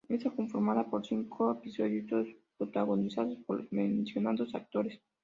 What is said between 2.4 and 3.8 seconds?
protagonizados por los